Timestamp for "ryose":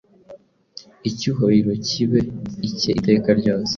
3.39-3.69